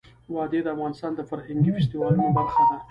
وادي 0.33 0.59
د 0.63 0.67
افغانستان 0.75 1.11
د 1.15 1.21
فرهنګي 1.29 1.71
فستیوالونو 1.75 2.29
برخه 2.37 2.61
ده. 2.69 2.75